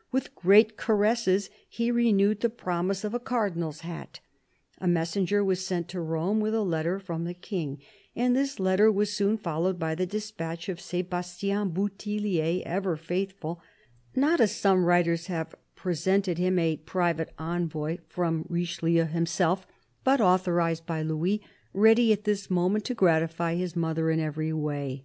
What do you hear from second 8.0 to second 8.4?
and